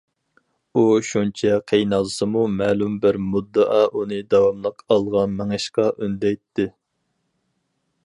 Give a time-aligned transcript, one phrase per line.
[0.79, 6.71] ئۇ شۇنچە قىينالسىمۇ مەلۇم بىر مۇددىئا ئۇنى داۋاملىق ئالغا مېڭىشقا ئۈندەيتتى.